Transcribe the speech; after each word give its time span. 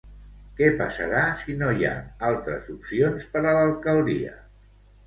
Què 0.59 0.69
passarà 0.79 1.19
si 1.41 1.55
no 1.61 1.69
hi 1.83 1.87
ha 1.91 1.93
altres 2.31 2.73
opcions 2.79 3.31
per 3.37 3.47
a 3.47 3.55
l'alcaldia? 3.61 4.37